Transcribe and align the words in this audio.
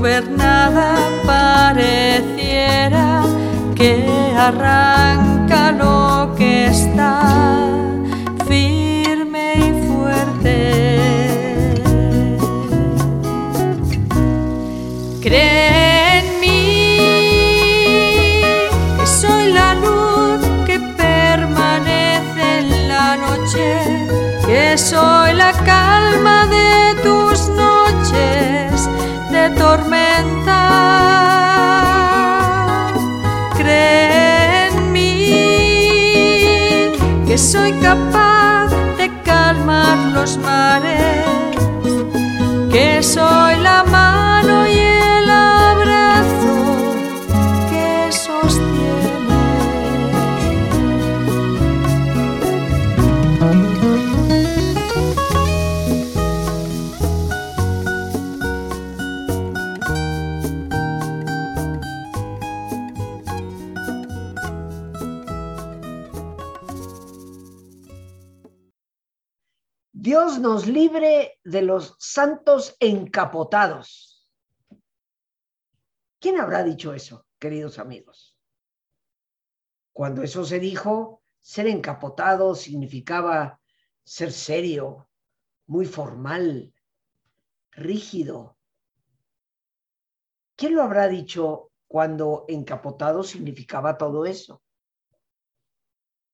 sin 0.00 0.02
tu 0.02 0.02
ver 0.02 0.30
nada, 0.30 0.96
pareciera 1.26 3.22
que 3.74 4.06
arranca 4.36 5.72
lo 5.72 6.34
que 6.36 6.66
está 6.66 7.66
firme 8.46 9.54
y 9.56 9.86
fuerte. 9.86 10.90
soy 24.76 25.34
la 25.34 25.49
calma 25.49 25.49
de 29.40 29.50
tormenta. 29.50 30.60
Cree 33.56 34.68
en 34.68 34.92
mí 34.92 35.32
que 37.26 37.38
soy 37.38 37.69
de 71.50 71.62
los 71.62 71.96
santos 71.98 72.76
encapotados. 72.78 74.28
¿Quién 76.20 76.38
habrá 76.38 76.62
dicho 76.62 76.94
eso, 76.94 77.26
queridos 77.38 77.78
amigos? 77.78 78.38
Cuando 79.92 80.22
eso 80.22 80.44
se 80.44 80.60
dijo, 80.60 81.22
ser 81.40 81.66
encapotado 81.66 82.54
significaba 82.54 83.60
ser 84.04 84.32
serio, 84.32 85.08
muy 85.66 85.86
formal, 85.86 86.72
rígido. 87.72 88.56
¿Quién 90.56 90.76
lo 90.76 90.82
habrá 90.82 91.08
dicho 91.08 91.72
cuando 91.88 92.44
encapotado 92.48 93.24
significaba 93.24 93.98
todo 93.98 94.24
eso? 94.24 94.62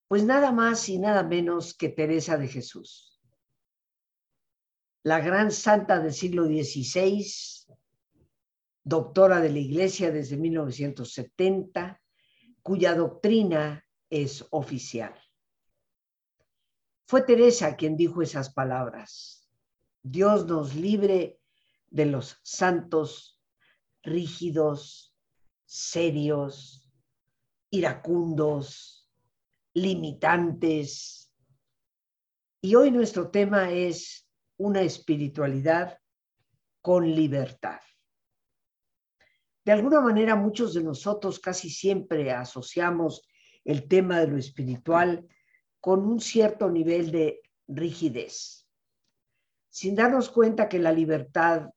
Pues 0.08 0.24
nada 0.24 0.52
más 0.52 0.88
y 0.88 0.98
nada 0.98 1.22
menos 1.22 1.74
que 1.74 1.88
Teresa 1.88 2.36
de 2.36 2.48
Jesús 2.48 3.15
la 5.06 5.20
gran 5.20 5.52
santa 5.52 6.00
del 6.00 6.12
siglo 6.12 6.46
XVI, 6.46 7.24
doctora 8.82 9.40
de 9.40 9.50
la 9.50 9.60
Iglesia 9.60 10.10
desde 10.10 10.36
1970, 10.36 12.02
cuya 12.60 12.92
doctrina 12.92 13.86
es 14.10 14.44
oficial. 14.50 15.14
Fue 17.06 17.22
Teresa 17.22 17.76
quien 17.76 17.96
dijo 17.96 18.20
esas 18.20 18.52
palabras. 18.52 19.48
Dios 20.02 20.44
nos 20.46 20.74
libre 20.74 21.38
de 21.86 22.06
los 22.06 22.40
santos 22.42 23.40
rígidos, 24.02 25.16
serios, 25.66 26.90
iracundos, 27.70 29.08
limitantes. 29.72 31.32
Y 32.60 32.74
hoy 32.74 32.90
nuestro 32.90 33.30
tema 33.30 33.70
es 33.70 34.25
una 34.58 34.82
espiritualidad 34.82 35.98
con 36.80 37.14
libertad. 37.14 37.80
De 39.64 39.72
alguna 39.72 40.00
manera, 40.00 40.36
muchos 40.36 40.74
de 40.74 40.82
nosotros 40.82 41.40
casi 41.40 41.68
siempre 41.68 42.30
asociamos 42.30 43.28
el 43.64 43.88
tema 43.88 44.20
de 44.20 44.28
lo 44.28 44.36
espiritual 44.36 45.26
con 45.80 46.06
un 46.06 46.20
cierto 46.20 46.70
nivel 46.70 47.10
de 47.10 47.40
rigidez, 47.66 48.68
sin 49.68 49.96
darnos 49.96 50.30
cuenta 50.30 50.68
que 50.68 50.78
la 50.78 50.92
libertad 50.92 51.70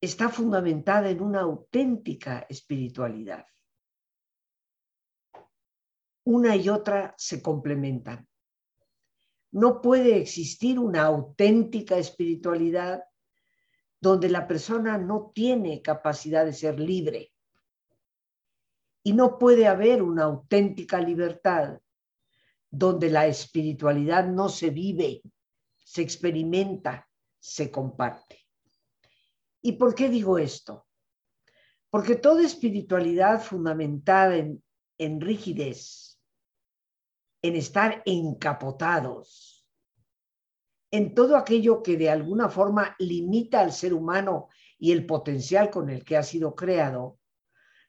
está 0.00 0.28
fundamentada 0.28 1.10
en 1.10 1.20
una 1.20 1.40
auténtica 1.40 2.46
espiritualidad. 2.48 3.46
Una 6.24 6.54
y 6.56 6.68
otra 6.68 7.14
se 7.18 7.42
complementan. 7.42 8.28
No 9.54 9.80
puede 9.80 10.18
existir 10.18 10.80
una 10.80 11.04
auténtica 11.04 11.96
espiritualidad 11.96 13.04
donde 14.00 14.28
la 14.28 14.48
persona 14.48 14.98
no 14.98 15.30
tiene 15.32 15.80
capacidad 15.80 16.44
de 16.44 16.52
ser 16.52 16.80
libre. 16.80 17.32
Y 19.04 19.12
no 19.12 19.38
puede 19.38 19.68
haber 19.68 20.02
una 20.02 20.24
auténtica 20.24 21.00
libertad 21.00 21.78
donde 22.68 23.08
la 23.10 23.28
espiritualidad 23.28 24.26
no 24.26 24.48
se 24.48 24.70
vive, 24.70 25.22
se 25.84 26.02
experimenta, 26.02 27.08
se 27.38 27.70
comparte. 27.70 28.40
¿Y 29.62 29.72
por 29.74 29.94
qué 29.94 30.08
digo 30.08 30.36
esto? 30.36 30.84
Porque 31.90 32.16
toda 32.16 32.42
espiritualidad 32.42 33.40
fundamentada 33.40 34.34
en, 34.36 35.20
rigidez, 35.20 36.13
en 37.44 37.56
estar 37.56 38.02
encapotados, 38.06 39.68
en 40.90 41.14
todo 41.14 41.36
aquello 41.36 41.82
que 41.82 41.98
de 41.98 42.08
alguna 42.08 42.48
forma 42.48 42.96
limita 42.98 43.60
al 43.60 43.70
ser 43.70 43.92
humano 43.92 44.48
y 44.78 44.92
el 44.92 45.04
potencial 45.04 45.68
con 45.68 45.90
el 45.90 46.06
que 46.06 46.16
ha 46.16 46.22
sido 46.22 46.54
creado, 46.54 47.18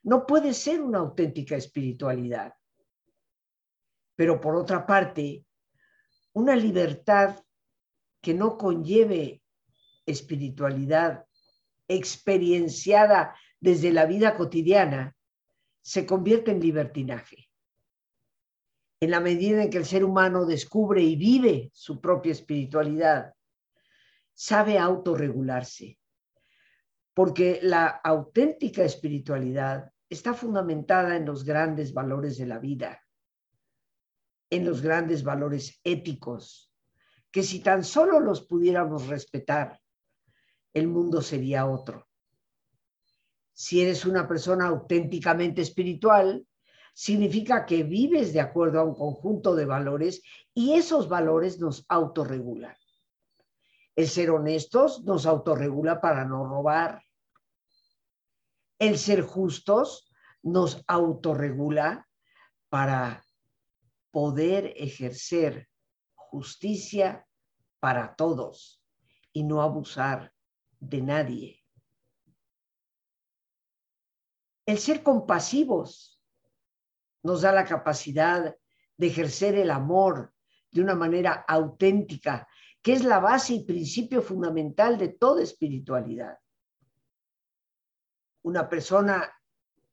no 0.04 0.25
puede 0.25 0.54
ser 0.54 0.81
una 0.81 1.00
auténtica 1.00 1.56
espiritualidad. 1.56 2.54
Pero 4.18 4.42
por 4.42 4.57
otra 4.57 4.86
parte, 4.86 5.46
una 6.34 6.58
libertad 6.58 7.40
que 8.19 8.34
no 8.34 8.58
conlleve 8.58 9.42
espiritualidad 10.06 11.25
experienciada 11.88 13.38
desde 13.62 13.94
la 13.94 14.06
vida 14.06 14.36
cotidiana 14.36 15.16
se 15.81 16.06
convierte 16.06 16.51
en 16.51 16.60
libertinaje. 16.60 17.45
En 19.00 19.12
la 19.12 19.20
medida 19.20 19.64
en 19.64 19.70
que 19.70 19.78
el 19.78 19.86
ser 19.86 20.04
humano 20.04 20.46
descubre 20.46 21.02
y 21.02 21.16
vive 21.16 21.70
su 21.74 22.00
propia 22.00 22.32
espiritualidad, 22.32 23.34
sabe 24.34 24.78
autorregularse, 24.78 26.00
porque 27.14 27.60
la 27.62 27.88
auténtica 27.88 28.84
espiritualidad 28.84 29.92
está 30.10 30.34
fundamentada 30.34 31.16
en 31.16 31.26
los 31.26 31.44
grandes 31.44 31.94
valores 31.94 32.38
de 32.38 32.46
la 32.46 32.60
vida, 32.60 33.02
en 34.50 34.66
los 34.66 34.82
grandes 34.82 35.24
valores 35.24 35.80
éticos, 35.84 36.72
que 37.32 37.44
si 37.44 37.60
tan 37.60 37.84
solo 37.84 38.20
los 38.20 38.46
pudiéramos 38.46 39.08
respetar, 39.08 39.80
el 40.74 40.88
mundo 40.88 41.22
sería 41.22 41.66
otro. 41.66 42.08
Si 43.54 43.82
eres 43.82 44.06
una 44.06 44.28
persona 44.28 44.68
auténticamente 44.68 45.62
espiritual, 45.62 46.46
significa 46.96 47.66
que 47.66 47.84
vives 47.84 48.32
de 48.32 48.40
acuerdo 48.40 48.80
a 48.80 48.86
un 48.86 48.96
conjunto 48.96 49.54
de 49.54 49.66
valores 49.66 50.24
y 50.54 50.76
esos 50.76 51.10
valores 51.10 51.60
nos 51.60 51.86
autorregulan. 51.90 52.76
El 53.98 54.08
ser 54.08 54.32
honestos 54.32 55.04
nos 55.04 55.26
autorregula 55.26 56.00
para 56.00 56.24
no 56.24 56.46
robar. 56.46 57.04
El 58.80 58.98
ser 58.98 59.24
justos 59.24 60.10
nos 60.42 60.84
autorregula 60.88 62.08
para 62.70 63.26
poder 64.12 64.74
ejercer 64.78 65.68
justicia 66.14 67.28
para 67.82 68.16
todos 68.16 68.82
y 69.34 69.44
no 69.44 69.62
abusar 69.62 70.34
de 70.80 71.02
nadie. 71.02 71.62
El 74.66 74.80
ser 74.80 75.04
compasivos 75.04 76.15
nos 77.25 77.42
da 77.42 77.51
la 77.51 77.66
capacidad 77.66 78.56
de 78.98 79.07
ejercer 79.07 79.56
el 79.56 79.72
amor 79.72 80.31
de 80.72 80.81
una 80.81 80.94
manera 80.94 81.44
auténtica, 81.48 82.48
que 82.83 82.94
es 82.94 83.04
la 83.04 83.19
base 83.19 83.56
y 83.56 83.66
principio 83.66 84.22
fundamental 84.22 85.00
de 85.00 85.07
toda 85.07 85.42
espiritualidad. 85.42 86.38
Una 88.44 88.69
persona 88.69 89.27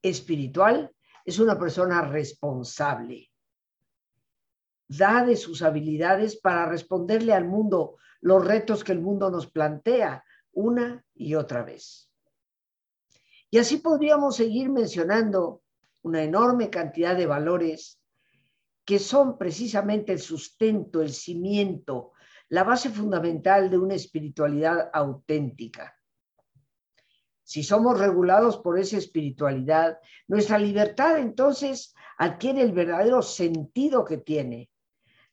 espiritual 0.02 0.94
es 1.24 1.38
una 1.38 1.58
persona 1.58 2.02
responsable. 2.02 3.30
Da 4.86 5.24
de 5.24 5.36
sus 5.36 5.62
habilidades 5.62 6.36
para 6.36 6.66
responderle 6.66 7.32
al 7.32 7.46
mundo 7.46 7.96
los 8.20 8.46
retos 8.46 8.84
que 8.84 8.92
el 8.92 9.00
mundo 9.00 9.30
nos 9.30 9.50
plantea 9.50 10.22
una 10.52 11.02
y 11.14 11.34
otra 11.34 11.62
vez. 11.62 12.10
Y 13.48 13.56
así 13.56 13.78
podríamos 13.78 14.36
seguir 14.36 14.68
mencionando 14.68 15.62
una 16.02 16.22
enorme 16.22 16.70
cantidad 16.70 17.16
de 17.16 17.26
valores 17.26 18.00
que 18.84 18.98
son 18.98 19.38
precisamente 19.38 20.12
el 20.12 20.20
sustento, 20.20 21.00
el 21.00 21.12
cimiento, 21.12 22.12
la 22.48 22.64
base 22.64 22.90
fundamental 22.90 23.70
de 23.70 23.78
una 23.78 23.94
espiritualidad 23.94 24.90
auténtica. 24.92 25.96
Si 27.44 27.62
somos 27.62 27.98
regulados 27.98 28.58
por 28.58 28.78
esa 28.78 28.96
espiritualidad, 28.96 29.98
nuestra 30.26 30.58
libertad 30.58 31.18
entonces 31.18 31.94
adquiere 32.18 32.62
el 32.62 32.72
verdadero 32.72 33.22
sentido 33.22 34.04
que 34.04 34.18
tiene 34.18 34.70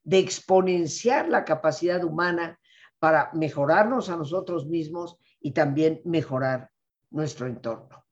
de 0.04 0.20
exponenciar 0.20 1.30
la 1.30 1.46
capacidad 1.46 2.04
humana 2.04 2.60
para 3.00 3.32
mejorarnos 3.34 4.10
a 4.10 4.18
nosotros 4.18 4.68
mismos 4.68 5.18
y 5.40 5.52
también 5.52 6.02
mejorar 6.04 6.72
nuestro 7.12 7.48
entorno. 7.48 8.06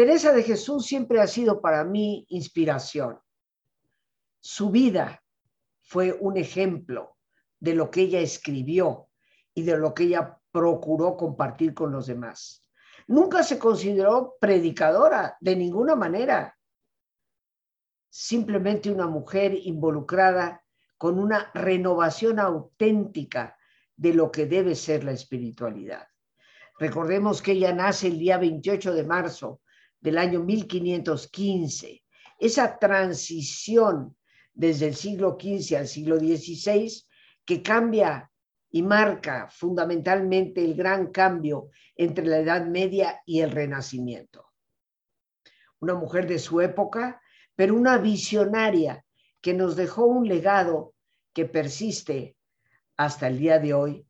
Teresa 0.00 0.32
de 0.32 0.42
Jesús 0.42 0.86
siempre 0.86 1.20
ha 1.20 1.26
sido 1.26 1.60
para 1.60 1.84
mí 1.84 2.24
inspiración. 2.30 3.20
Su 4.40 4.70
vida 4.70 5.22
fue 5.82 6.16
un 6.18 6.38
ejemplo 6.38 7.18
de 7.58 7.74
lo 7.74 7.90
que 7.90 8.00
ella 8.00 8.20
escribió 8.20 9.10
y 9.52 9.62
de 9.62 9.76
lo 9.76 9.92
que 9.92 10.04
ella 10.04 10.38
procuró 10.50 11.18
compartir 11.18 11.74
con 11.74 11.92
los 11.92 12.06
demás. 12.06 12.64
Nunca 13.08 13.42
se 13.42 13.58
consideró 13.58 14.38
predicadora 14.40 15.36
de 15.38 15.54
ninguna 15.54 15.94
manera. 15.96 16.58
Simplemente 18.08 18.90
una 18.90 19.06
mujer 19.06 19.52
involucrada 19.52 20.64
con 20.96 21.18
una 21.18 21.50
renovación 21.52 22.38
auténtica 22.38 23.54
de 23.96 24.14
lo 24.14 24.32
que 24.32 24.46
debe 24.46 24.74
ser 24.76 25.04
la 25.04 25.12
espiritualidad. 25.12 26.08
Recordemos 26.78 27.42
que 27.42 27.52
ella 27.52 27.74
nace 27.74 28.06
el 28.06 28.18
día 28.18 28.38
28 28.38 28.94
de 28.94 29.04
marzo 29.04 29.60
del 30.00 30.18
año 30.18 30.40
1515. 30.42 32.02
Esa 32.38 32.78
transición 32.78 34.16
desde 34.52 34.88
el 34.88 34.94
siglo 34.94 35.36
XV 35.40 35.76
al 35.76 35.88
siglo 35.88 36.18
XVI 36.18 36.90
que 37.44 37.62
cambia 37.62 38.30
y 38.70 38.82
marca 38.82 39.48
fundamentalmente 39.50 40.64
el 40.64 40.74
gran 40.74 41.10
cambio 41.10 41.70
entre 41.96 42.26
la 42.26 42.38
Edad 42.38 42.66
Media 42.66 43.20
y 43.26 43.40
el 43.40 43.50
Renacimiento. 43.50 44.46
Una 45.80 45.94
mujer 45.94 46.26
de 46.26 46.38
su 46.38 46.60
época, 46.60 47.20
pero 47.56 47.74
una 47.74 47.98
visionaria 47.98 49.04
que 49.40 49.54
nos 49.54 49.76
dejó 49.76 50.06
un 50.06 50.28
legado 50.28 50.94
que 51.32 51.46
persiste 51.46 52.36
hasta 52.96 53.28
el 53.28 53.38
día 53.38 53.58
de 53.58 53.74
hoy 53.74 54.06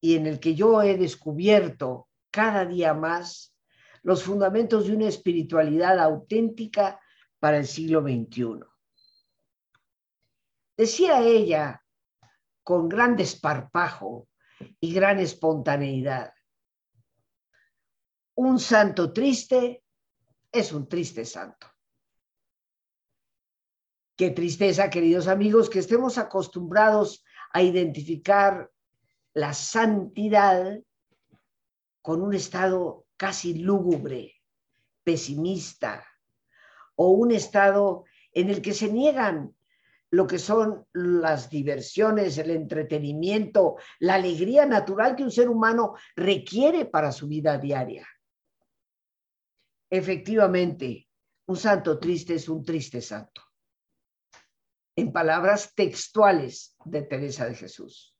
y 0.00 0.16
en 0.16 0.26
el 0.26 0.38
que 0.38 0.54
yo 0.54 0.82
he 0.82 0.96
descubierto 0.96 2.08
cada 2.30 2.64
día 2.64 2.94
más 2.94 3.53
los 4.04 4.22
fundamentos 4.22 4.86
de 4.86 4.94
una 4.94 5.08
espiritualidad 5.08 5.98
auténtica 5.98 7.00
para 7.38 7.56
el 7.56 7.66
siglo 7.66 8.02
XXI. 8.02 8.60
Decía 10.76 11.22
ella 11.22 11.82
con 12.62 12.88
gran 12.88 13.16
desparpajo 13.16 14.28
y 14.78 14.92
gran 14.92 15.18
espontaneidad. 15.18 16.32
Un 18.36 18.58
santo 18.58 19.12
triste 19.12 19.82
es 20.52 20.72
un 20.72 20.86
triste 20.86 21.24
santo. 21.24 21.66
Qué 24.16 24.30
tristeza, 24.30 24.90
queridos 24.90 25.28
amigos, 25.28 25.70
que 25.70 25.78
estemos 25.78 26.18
acostumbrados 26.18 27.24
a 27.52 27.62
identificar 27.62 28.70
la 29.32 29.54
santidad 29.54 30.78
con 32.02 32.22
un 32.22 32.34
estado 32.34 33.03
casi 33.16 33.54
lúgubre, 33.54 34.34
pesimista, 35.02 36.04
o 36.96 37.10
un 37.10 37.32
estado 37.32 38.04
en 38.32 38.50
el 38.50 38.62
que 38.62 38.72
se 38.72 38.90
niegan 38.90 39.54
lo 40.10 40.26
que 40.28 40.38
son 40.38 40.86
las 40.92 41.50
diversiones, 41.50 42.38
el 42.38 42.50
entretenimiento, 42.50 43.76
la 43.98 44.14
alegría 44.14 44.64
natural 44.64 45.16
que 45.16 45.24
un 45.24 45.32
ser 45.32 45.48
humano 45.48 45.94
requiere 46.14 46.84
para 46.86 47.10
su 47.10 47.26
vida 47.26 47.58
diaria. 47.58 48.06
Efectivamente, 49.90 51.08
un 51.46 51.56
santo 51.56 51.98
triste 51.98 52.34
es 52.34 52.48
un 52.48 52.64
triste 52.64 53.00
santo. 53.00 53.42
En 54.96 55.12
palabras 55.12 55.74
textuales 55.74 56.76
de 56.84 57.02
Teresa 57.02 57.46
de 57.46 57.56
Jesús. 57.56 58.16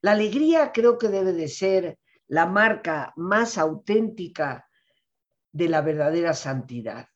La 0.00 0.12
alegría 0.12 0.72
creo 0.72 0.96
que 0.96 1.08
debe 1.08 1.34
de 1.34 1.48
ser 1.48 1.98
la 2.30 2.46
marca 2.46 3.12
más 3.16 3.58
auténtica 3.58 4.66
de 5.52 5.68
la 5.68 5.80
verdadera 5.80 6.32
santidad 6.34 7.06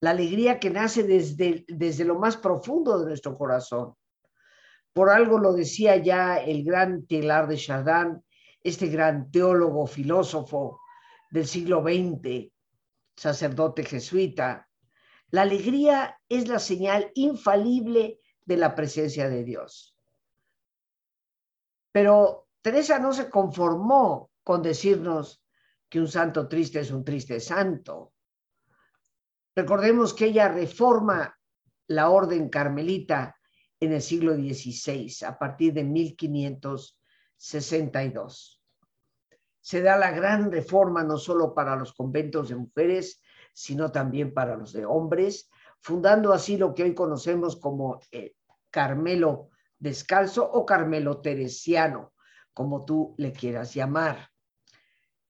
la 0.00 0.10
alegría 0.10 0.60
que 0.60 0.70
nace 0.70 1.02
desde, 1.02 1.64
desde 1.68 2.04
lo 2.04 2.18
más 2.18 2.36
profundo 2.36 2.98
de 2.98 3.06
nuestro 3.06 3.36
corazón. 3.36 3.94
Por 4.92 5.10
algo 5.10 5.38
lo 5.38 5.52
decía 5.52 5.96
ya 5.96 6.36
el 6.36 6.64
gran 6.64 7.06
Telar 7.06 7.48
de 7.48 7.56
Chardin, 7.56 8.22
este 8.62 8.88
gran 8.88 9.30
teólogo, 9.30 9.86
filósofo 9.86 10.80
del 11.30 11.46
siglo 11.46 11.82
XX, 11.82 12.52
sacerdote 13.16 13.84
jesuita. 13.84 14.68
La 15.30 15.42
alegría 15.42 16.18
es 16.28 16.48
la 16.48 16.58
señal 16.58 17.10
infalible 17.14 18.20
de 18.44 18.56
la 18.56 18.74
presencia 18.74 19.28
de 19.28 19.44
Dios. 19.44 19.96
Pero 21.92 22.45
Teresa 22.66 22.98
no 22.98 23.12
se 23.12 23.30
conformó 23.30 24.32
con 24.42 24.60
decirnos 24.60 25.40
que 25.88 26.00
un 26.00 26.08
santo 26.08 26.48
triste 26.48 26.80
es 26.80 26.90
un 26.90 27.04
triste 27.04 27.38
santo. 27.38 28.12
Recordemos 29.54 30.12
que 30.12 30.24
ella 30.24 30.48
reforma 30.48 31.38
la 31.86 32.10
orden 32.10 32.48
carmelita 32.48 33.36
en 33.78 33.92
el 33.92 34.02
siglo 34.02 34.34
XVI, 34.34 35.14
a 35.26 35.38
partir 35.38 35.74
de 35.74 35.84
1562. 35.84 38.60
Se 39.60 39.80
da 39.80 39.96
la 39.96 40.10
gran 40.10 40.50
reforma 40.50 41.04
no 41.04 41.18
solo 41.18 41.54
para 41.54 41.76
los 41.76 41.92
conventos 41.92 42.48
de 42.48 42.56
mujeres, 42.56 43.22
sino 43.52 43.92
también 43.92 44.34
para 44.34 44.56
los 44.56 44.72
de 44.72 44.84
hombres, 44.84 45.48
fundando 45.78 46.32
así 46.32 46.56
lo 46.56 46.74
que 46.74 46.82
hoy 46.82 46.96
conocemos 46.96 47.54
como 47.54 48.00
el 48.10 48.34
Carmelo 48.70 49.50
descalzo 49.78 50.50
o 50.50 50.66
Carmelo 50.66 51.20
teresiano, 51.20 52.12
como 52.56 52.86
tú 52.86 53.14
le 53.18 53.34
quieras 53.34 53.74
llamar. 53.74 54.30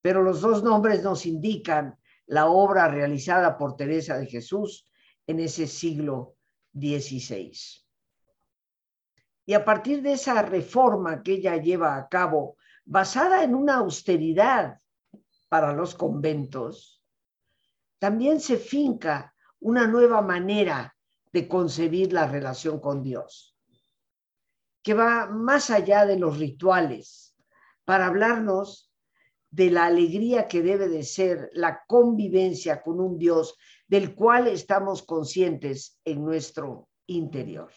Pero 0.01 0.23
los 0.23 0.41
dos 0.41 0.63
nombres 0.63 1.03
nos 1.03 1.27
indican 1.27 1.99
la 2.27 2.47
obra 2.47 2.87
realizada 2.87 3.59
por 3.59 3.75
Teresa 3.75 4.17
de 4.17 4.27
Jesús 4.27 4.89
en 5.27 5.41
ese 5.41 5.67
siglo 5.67 6.37
XVI. 6.73 7.53
Y 9.45 9.55
a 9.55 9.65
partir 9.65 10.03
de 10.03 10.13
esa 10.13 10.41
reforma 10.43 11.25
que 11.25 11.33
ella 11.33 11.57
lleva 11.57 11.97
a 11.97 12.09
cabo, 12.09 12.59
basada 12.85 13.43
en 13.43 13.57
una 13.57 13.79
austeridad 13.79 14.79
para 15.49 15.73
los 15.73 15.97
conventos, 15.97 17.03
también 17.99 18.39
se 18.39 18.57
finca 18.57 19.35
una 19.59 19.89
nueva 19.89 20.23
manera 20.23 20.97
de 21.33 21.49
concebir 21.49 22.13
la 22.13 22.29
relación 22.29 22.79
con 22.79 23.03
Dios, 23.03 23.56
que 24.87 24.95
va 24.95 25.27
más 25.27 25.71
allá 25.71 26.07
de 26.07 26.17
los 26.17 26.39
rituales, 26.39 27.35
para 27.85 28.07
hablarnos 28.07 28.93
de 29.51 29.73
la 29.73 29.87
alegría 29.87 30.47
que 30.47 30.63
debe 30.63 30.89
de 30.89 31.03
ser 31.03 31.51
la 31.55 31.83
convivencia 31.89 32.85
con 32.85 33.01
un 33.01 33.19
Dios 33.19 33.59
del 33.89 34.15
cual 34.15 34.47
estamos 34.47 35.03
conscientes 35.03 35.99
en 36.05 36.25
nuestro 36.25 36.89
interior. 37.07 37.73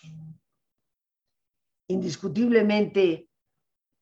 Indiscutiblemente 1.88 3.28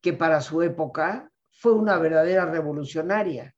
que 0.02 0.12
para 0.12 0.42
su 0.42 0.62
época 0.62 1.32
fue 1.50 1.72
una 1.72 1.98
verdadera 2.00 2.46
revolucionaria. 2.46 3.56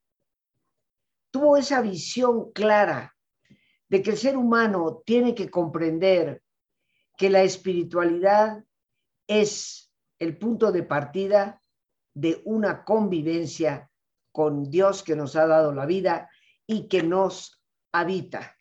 Tuvo 1.32 1.58
esa 1.58 1.82
visión 1.82 2.52
clara 2.52 3.18
de 3.88 4.04
que 4.04 4.12
el 4.12 4.18
ser 4.18 4.38
humano 4.38 5.02
tiene 5.04 5.34
que 5.34 5.50
comprender 5.50 6.44
que 7.18 7.32
la 7.32 7.42
espiritualidad 7.42 8.64
es 9.30 9.94
el 10.18 10.38
punto 10.38 10.72
de 10.72 10.82
partida 10.82 11.62
de 12.16 12.42
una 12.46 12.84
convivencia 12.84 13.90
con 14.32 14.72
Dios 14.72 15.04
que 15.04 15.16
nos 15.16 15.36
ha 15.36 15.46
dado 15.46 15.72
la 15.72 15.86
vida 15.86 16.30
y 16.66 16.88
que 16.88 17.04
nos 17.04 17.62
habita. 17.94 18.58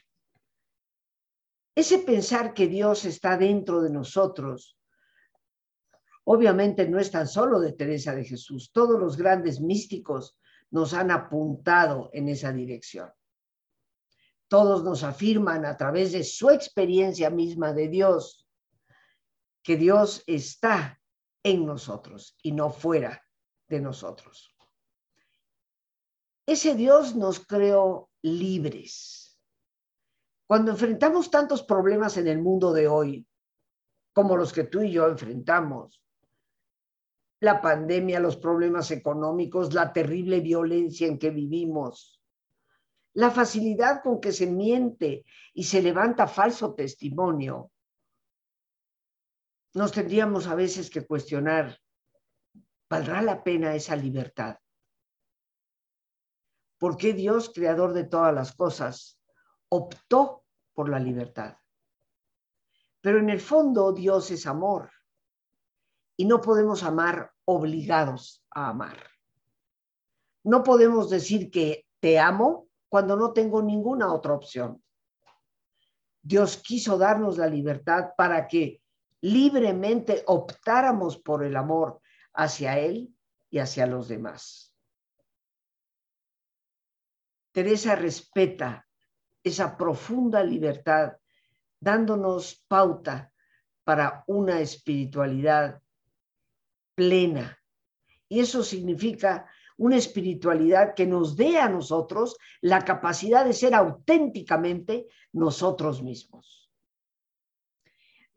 Ese 1.75 1.99
pensar 2.01 2.53
que 2.53 2.69
Dios 2.69 3.07
está 3.07 3.39
dentro 3.39 3.81
de 3.81 3.89
nosotros, 3.89 4.79
obviamente 6.25 6.87
no 6.87 6.99
es 6.99 7.11
tan 7.11 7.27
solo 7.27 7.61
de 7.61 7.73
Teresa 7.73 8.15
de 8.15 8.25
Jesús, 8.25 8.71
todos 8.71 9.01
los 9.01 9.17
grandes 9.17 9.61
místicos 9.61 10.39
nos 10.71 10.93
han 10.93 11.11
apuntado 11.11 12.11
en 12.13 12.29
esa 12.29 12.53
dirección. 12.53 13.11
Todos 14.49 14.85
nos 14.85 15.03
afirman 15.03 15.65
a 15.65 15.79
través 15.79 16.13
de 16.13 16.25
su 16.25 16.51
experiencia 16.51 17.31
misma 17.31 17.73
de 17.73 17.89
Dios 17.89 18.48
que 19.69 19.77
Dios 19.77 20.25
está 20.27 20.99
en 21.43 21.67
nosotros 21.67 22.39
y 22.43 22.53
no 22.53 22.71
fuera 22.71 23.23
de 23.69 23.83
nosotros. 23.83 24.57
Ese 26.47 26.75
Dios 26.75 27.15
nos 27.15 27.41
creó 27.41 28.09
libres. 28.23 29.39
Cuando 30.47 30.71
enfrentamos 30.71 31.31
tantos 31.31 31.63
problemas 31.63 32.17
en 32.17 32.29
el 32.29 32.41
mundo 32.41 32.73
de 32.73 32.89
hoy, 32.89 33.29
como 34.15 34.39
los 34.39 34.55
que 34.55 34.65
tú 34.65 34.81
y 34.81 34.91
yo 34.91 35.07
enfrentamos, 35.07 36.03
la 37.41 37.61
pandemia, 37.61 38.21
los 38.21 38.39
problemas 38.39 38.91
económicos, 38.91 39.75
la 39.75 39.93
terrible 39.93 40.41
violencia 40.41 41.07
en 41.07 41.19
que 41.19 41.29
vivimos, 41.29 42.23
la 43.13 43.31
facilidad 43.31 44.03
con 44.03 44.19
que 44.19 44.33
se 44.33 44.47
miente 44.47 45.27
y 45.53 45.65
se 45.65 45.83
levanta 45.83 46.27
falso 46.27 46.73
testimonio, 46.73 47.71
nos 49.75 49.93
tendríamos 49.93 50.47
a 50.47 50.55
veces 50.55 50.91
que 50.91 51.07
cuestionar, 51.07 51.79
¿valdrá 52.89 53.23
la 53.23 53.43
pena 53.43 53.75
esa 53.75 53.97
libertad? 53.97 54.59
¿Por 56.79 56.97
qué 56.97 57.13
Dios, 57.13 57.51
creador 57.55 57.93
de 57.93 58.05
todas 58.05 58.35
las 58.35 58.55
cosas, 58.55 59.21
optó 59.69 60.45
por 60.75 60.89
la 60.89 60.99
libertad? 60.99 61.57
Pero 63.01 63.19
en 63.19 63.31
el 63.31 63.41
fondo 63.41 63.93
Dios 63.93 64.31
es 64.31 64.47
amor 64.47 64.91
y 66.17 66.25
no 66.25 66.41
podemos 66.41 66.83
amar 66.83 67.33
obligados 67.45 68.45
a 68.51 68.69
amar. 68.69 68.99
No 70.45 70.63
podemos 70.63 71.11
decir 71.11 71.51
que 71.51 71.87
te 72.01 72.19
amo 72.19 72.69
cuando 72.89 73.17
no 73.17 73.33
tengo 73.33 73.63
ninguna 73.63 74.13
otra 74.13 74.33
opción. 74.33 74.83
Dios 76.23 76.57
quiso 76.59 76.99
darnos 76.99 77.39
la 77.39 77.47
libertad 77.47 78.11
para 78.17 78.49
que 78.49 78.83
libremente 79.21 80.23
optáramos 80.27 81.19
por 81.19 81.45
el 81.45 81.57
amor 81.57 82.01
hacia 82.35 82.79
Él 82.79 83.15
y 83.51 83.59
hacia 83.59 83.87
los 83.87 84.09
demás. 84.09 84.75
Teresa 87.53 87.97
respeta 87.97 88.87
esa 89.43 89.77
profunda 89.77 90.43
libertad, 90.43 91.17
dándonos 91.81 92.65
pauta 92.69 93.33
para 93.85 94.23
una 94.27 94.61
espiritualidad 94.61 95.81
plena. 96.95 97.59
Y 98.29 98.41
eso 98.41 98.63
significa 98.63 99.49
una 99.79 99.97
espiritualidad 99.97 100.95
que 100.95 101.07
nos 101.07 101.37
dé 101.37 101.59
a 101.59 101.69
nosotros 101.69 102.37
la 102.61 102.85
capacidad 102.85 103.45
de 103.45 103.53
ser 103.53 103.75
auténticamente 103.75 105.07
nosotros 105.33 106.03
mismos. 106.03 106.68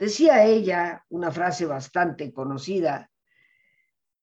Decía 0.01 0.43
ella 0.45 1.05
una 1.09 1.31
frase 1.31 1.67
bastante 1.67 2.33
conocida, 2.33 3.11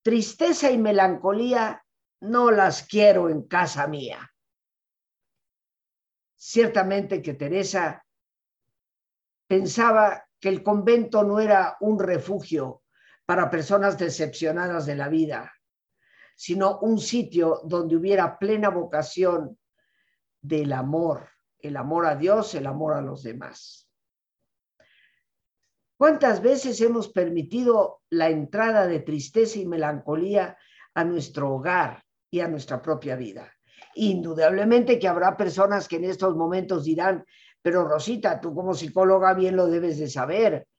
tristeza 0.01 0.69
y 0.69 0.77
melancolía 0.77 1.85
no 2.19 2.51
las 2.51 2.83
quiero 2.83 3.29
en 3.29 3.43
casa 3.43 3.87
mía. 3.87 4.29
Ciertamente 6.35 7.21
que 7.21 7.33
Teresa 7.33 8.05
pensaba 9.47 10.25
que 10.37 10.49
el 10.49 10.63
convento 10.63 11.23
no 11.23 11.39
era 11.39 11.77
un 11.79 11.97
refugio 11.97 12.83
para 13.25 13.49
personas 13.49 13.97
decepcionadas 13.97 14.85
de 14.85 14.95
la 14.95 15.07
vida, 15.07 15.53
sino 16.35 16.79
un 16.79 16.99
sitio 16.99 17.61
donde 17.63 17.95
hubiera 17.95 18.37
plena 18.37 18.67
vocación 18.67 19.57
del 20.41 20.73
amor, 20.73 21.29
el 21.57 21.77
amor 21.77 22.05
a 22.05 22.17
Dios, 22.17 22.53
el 22.53 22.67
amor 22.67 22.95
a 22.95 23.01
los 23.01 23.23
demás. 23.23 23.88
¿Cuántas 25.99 26.41
veces 26.41 26.79
hemos 26.79 27.09
permitido 27.09 28.03
la 28.09 28.29
entrada 28.29 28.87
de 28.87 29.01
tristeza 29.01 29.59
y 29.59 29.65
melancolía 29.65 30.57
a 30.93 31.03
nuestro 31.03 31.53
hogar 31.53 32.05
y 32.31 32.39
a 32.39 32.47
nuestra 32.47 32.81
propia 32.81 33.17
vida? 33.17 33.51
Indudablemente 33.95 34.97
que 34.97 35.09
habrá 35.09 35.35
personas 35.35 35.89
que 35.89 35.97
en 35.97 36.05
estos 36.05 36.37
momentos 36.37 36.85
dirán, 36.85 37.25
pero 37.61 37.85
Rosita, 37.85 38.39
tú 38.39 38.55
como 38.55 38.73
psicóloga 38.73 39.33
bien 39.33 39.57
lo 39.57 39.67
debes 39.67 39.99
de 39.99 40.07
saber. 40.07 40.69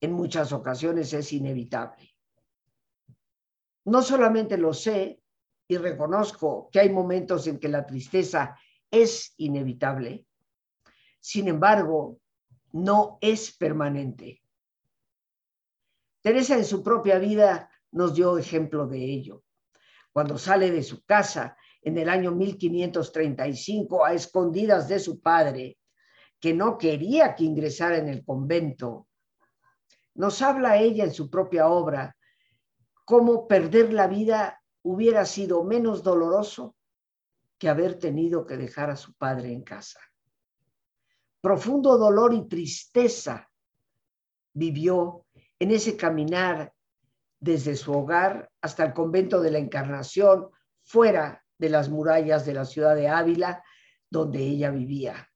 En 0.00 0.10
muchas 0.10 0.52
ocasiones 0.52 1.12
es 1.12 1.32
inevitable. 1.32 2.16
No 3.84 4.02
solamente 4.02 4.58
lo 4.58 4.74
sé 4.74 5.20
y 5.68 5.76
reconozco 5.76 6.70
que 6.72 6.80
hay 6.80 6.90
momentos 6.90 7.46
en 7.46 7.60
que 7.60 7.68
la 7.68 7.86
tristeza 7.86 8.58
es 8.90 9.32
inevitable, 9.36 10.26
sin 11.20 11.46
embargo, 11.46 12.18
no 12.72 13.18
es 13.20 13.56
permanente. 13.56 14.42
Teresa 16.26 16.56
en 16.56 16.64
su 16.64 16.82
propia 16.82 17.20
vida 17.20 17.70
nos 17.92 18.12
dio 18.12 18.36
ejemplo 18.36 18.88
de 18.88 18.98
ello. 18.98 19.44
Cuando 20.10 20.36
sale 20.38 20.72
de 20.72 20.82
su 20.82 21.04
casa 21.04 21.56
en 21.80 21.98
el 21.98 22.08
año 22.08 22.32
1535 22.32 24.04
a 24.04 24.12
escondidas 24.12 24.88
de 24.88 24.98
su 24.98 25.20
padre, 25.20 25.78
que 26.40 26.52
no 26.52 26.78
quería 26.78 27.36
que 27.36 27.44
ingresara 27.44 27.98
en 27.98 28.08
el 28.08 28.24
convento. 28.24 29.06
Nos 30.16 30.42
habla 30.42 30.78
ella 30.78 31.04
en 31.04 31.12
su 31.12 31.30
propia 31.30 31.68
obra 31.68 32.16
cómo 33.04 33.46
perder 33.46 33.92
la 33.92 34.08
vida 34.08 34.60
hubiera 34.82 35.26
sido 35.26 35.62
menos 35.62 36.02
doloroso 36.02 36.74
que 37.56 37.68
haber 37.68 38.00
tenido 38.00 38.44
que 38.44 38.56
dejar 38.56 38.90
a 38.90 38.96
su 38.96 39.14
padre 39.14 39.52
en 39.52 39.62
casa. 39.62 40.00
Profundo 41.40 41.96
dolor 41.96 42.34
y 42.34 42.48
tristeza 42.48 43.48
vivió 44.52 45.25
en 45.58 45.70
ese 45.70 45.96
caminar 45.96 46.72
desde 47.40 47.76
su 47.76 47.92
hogar 47.92 48.50
hasta 48.60 48.84
el 48.84 48.92
convento 48.92 49.40
de 49.40 49.50
la 49.50 49.58
Encarnación, 49.58 50.50
fuera 50.82 51.44
de 51.58 51.68
las 51.68 51.88
murallas 51.88 52.44
de 52.46 52.54
la 52.54 52.64
ciudad 52.64 52.94
de 52.94 53.08
Ávila, 53.08 53.62
donde 54.10 54.40
ella 54.40 54.70
vivía. 54.70 55.30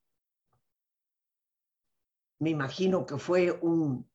Me 2.41 2.51
imagino 2.51 3.05
que 3.05 3.19
fue 3.19 3.51
un, 3.51 4.09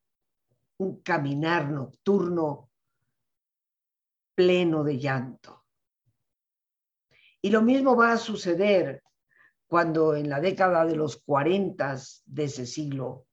caminar 1.03 1.69
nocturno 1.69 2.69
pleno 4.33 4.83
de 4.83 4.99
llanto. 4.99 5.65
Y 7.41 7.49
lo 7.49 7.61
mismo 7.61 7.95
va 7.95 8.13
a 8.13 8.17
suceder 8.17 9.03
cuando 9.67 10.15
en 10.15 10.29
la 10.29 10.41
década 10.41 10.85
de 10.85 10.95
los 10.95 11.17
40 11.17 11.95
de 12.25 12.43
ese 12.43 12.65
siglo 12.65 13.27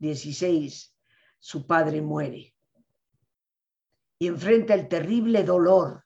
XVI 0.00 0.72
su 1.38 1.66
padre 1.66 2.02
muere 2.02 2.54
y 4.18 4.26
enfrenta 4.26 4.74
el 4.74 4.88
terrible 4.88 5.44
dolor 5.44 6.04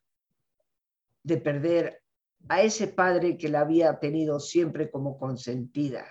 de 1.23 1.39
perder 1.39 2.03
a 2.49 2.61
ese 2.61 2.89
padre 2.89 3.39
que 3.39 3.49
la 3.49 3.61
había 3.61 3.99
tenido 3.99 4.39
siempre 4.41 4.91
como 4.91 5.19
consentida, 5.19 6.07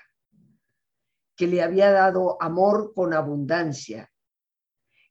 que 1.35 1.47
le 1.47 1.61
había 1.61 1.91
dado 1.91 2.41
amor 2.41 2.93
con 2.93 3.13
abundancia, 3.13 4.11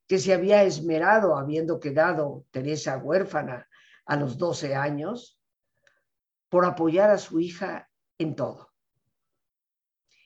que 0.07 0.17
se 0.17 0.33
había 0.33 0.63
esmerado 0.63 1.37
habiendo 1.37 1.79
quedado 1.79 2.45
Teresa 2.51 2.97
huérfana 2.97 3.67
a 4.05 4.15
los 4.17 4.37
12 4.37 4.75
años 4.75 5.39
por 6.49 6.65
apoyar 6.65 7.11
a 7.11 7.17
su 7.17 7.39
hija 7.39 7.89
en 8.17 8.35
todo. 8.35 8.73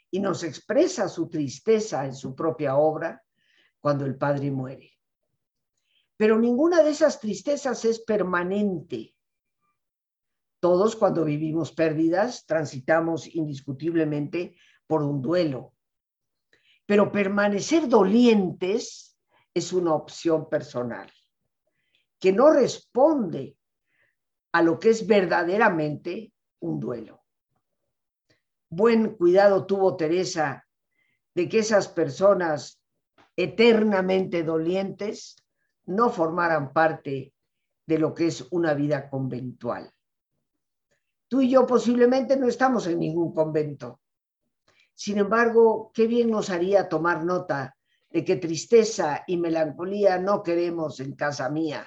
Y 0.10 0.20
nos 0.20 0.44
expresa 0.44 1.08
su 1.08 1.30
tristeza 1.30 2.06
en 2.06 2.16
su 2.16 2.34
propia 2.34 2.78
obra 2.78 3.25
cuando 3.86 4.08
el 4.08 4.18
padre 4.18 4.50
muere. 4.50 4.98
Pero 6.18 6.40
ninguna 6.40 6.82
de 6.82 6.90
esas 6.90 7.20
tristezas 7.20 7.86
es 7.86 8.00
permanente. 8.00 9.16
Todos 10.60 10.96
cuando 10.96 11.24
vivimos 11.24 11.72
pérdidas 11.72 12.48
transitamos 12.48 13.28
indiscutiblemente 13.28 14.56
por 14.88 15.04
un 15.04 15.22
duelo. 15.22 15.76
Pero 16.88 17.12
permanecer 17.12 17.88
dolientes 17.88 19.20
es 19.54 19.72
una 19.72 19.94
opción 19.94 20.50
personal 20.50 21.08
que 22.20 22.32
no 22.32 22.50
responde 22.50 23.56
a 24.54 24.64
lo 24.64 24.80
que 24.80 24.90
es 24.90 25.06
verdaderamente 25.06 26.34
un 26.60 26.80
duelo. 26.80 27.24
Buen 28.68 29.16
cuidado 29.16 29.68
tuvo 29.68 29.96
Teresa 29.96 30.66
de 31.36 31.48
que 31.48 31.60
esas 31.60 31.88
personas 31.88 32.82
eternamente 33.36 34.44
dolientes 34.44 35.36
no 35.86 36.10
formaran 36.10 36.74
parte 36.74 37.34
de 37.86 38.00
lo 38.00 38.14
que 38.14 38.28
es 38.28 38.48
una 38.52 38.74
vida 38.74 39.10
conventual. 39.10 39.92
Tú 41.28 41.42
y 41.42 41.50
yo 41.50 41.66
posiblemente 41.66 42.38
no 42.38 42.48
estamos 42.48 42.88
en 42.88 43.00
ningún 43.00 43.34
convento. 43.34 44.00
Sin 44.94 45.18
embargo, 45.18 45.92
qué 45.94 46.08
bien 46.08 46.30
nos 46.30 46.50
haría 46.50 46.88
tomar 46.88 47.24
nota 47.24 47.76
de 48.10 48.24
que 48.24 48.38
tristeza 48.38 49.24
y 49.28 49.38
melancolía 49.38 50.18
no 50.18 50.42
queremos 50.42 51.00
en 51.00 51.16
casa 51.16 51.50
mía. 51.50 51.86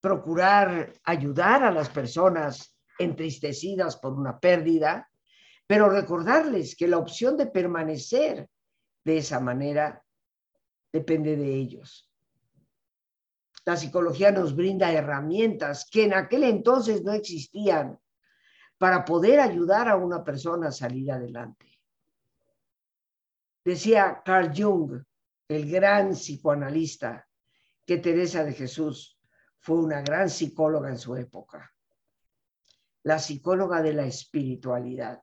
Procurar 0.00 0.94
ayudar 1.04 1.64
a 1.64 1.70
las 1.70 1.90
personas 1.90 2.74
entristecidas 2.98 3.96
por 3.96 4.14
una 4.14 4.38
pérdida, 4.38 5.10
pero 5.66 5.90
recordarles 5.90 6.74
que 6.76 6.88
la 6.88 6.98
opción 6.98 7.36
de 7.36 7.46
permanecer 7.46 8.48
de 9.06 9.18
esa 9.18 9.38
manera 9.38 10.04
depende 10.92 11.36
de 11.36 11.54
ellos. 11.54 12.10
La 13.64 13.76
psicología 13.76 14.32
nos 14.32 14.56
brinda 14.56 14.92
herramientas 14.92 15.88
que 15.88 16.06
en 16.06 16.14
aquel 16.14 16.42
entonces 16.42 17.04
no 17.04 17.12
existían 17.12 18.00
para 18.78 19.04
poder 19.04 19.38
ayudar 19.38 19.88
a 19.88 19.94
una 19.94 20.24
persona 20.24 20.68
a 20.68 20.72
salir 20.72 21.12
adelante. 21.12 21.78
Decía 23.64 24.22
Carl 24.24 24.52
Jung, 24.52 25.00
el 25.48 25.70
gran 25.70 26.10
psicoanalista, 26.10 27.28
que 27.86 27.98
Teresa 27.98 28.42
de 28.42 28.54
Jesús 28.54 29.20
fue 29.60 29.76
una 29.76 30.02
gran 30.02 30.28
psicóloga 30.28 30.88
en 30.88 30.98
su 30.98 31.14
época, 31.14 31.72
la 33.04 33.20
psicóloga 33.20 33.82
de 33.82 33.92
la 33.92 34.04
espiritualidad. 34.04 35.22